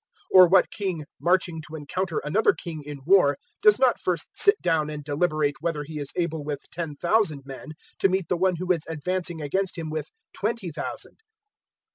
014:031 0.33 0.39
Or 0.41 0.47
what 0.47 0.71
king, 0.71 1.05
marching 1.19 1.61
to 1.67 1.75
encounter 1.75 2.17
another 2.23 2.53
king 2.53 2.81
in 2.83 3.01
war, 3.05 3.37
does 3.61 3.77
not 3.77 3.99
first 3.99 4.29
sit 4.33 4.59
down 4.59 4.89
and 4.89 5.03
deliberate 5.03 5.57
whether 5.61 5.83
he 5.83 5.99
is 5.99 6.09
able 6.15 6.43
with 6.43 6.67
ten 6.71 6.95
thousand 6.95 7.43
men 7.45 7.73
to 7.99 8.09
meet 8.09 8.27
the 8.27 8.35
one 8.35 8.55
who 8.55 8.71
is 8.71 8.81
advancing 8.89 9.43
against 9.43 9.77
him 9.77 9.91
with 9.91 10.07
twenty 10.33 10.71
thousand? 10.71 11.17